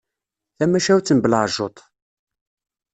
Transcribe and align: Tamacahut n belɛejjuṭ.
Tamacahut 0.57 1.13
n 1.15 1.19
belɛejjuṭ. 1.23 1.77